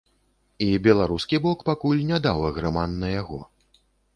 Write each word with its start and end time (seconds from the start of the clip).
І 0.67 0.69
беларускі 0.87 1.39
бок 1.45 1.59
пакуль 1.69 2.01
не 2.13 2.17
даў 2.27 2.39
агрэман 2.51 2.99
на 3.05 3.17
яго. 3.21 3.39